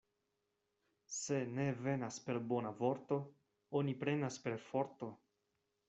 Se 1.17 1.37
ne 1.59 1.67
venas 1.89 2.17
per 2.29 2.39
bona 2.55 2.73
vorto, 2.81 3.21
oni 3.83 3.97
prenas 4.05 4.43
per 4.49 4.61
forto. 4.69 5.13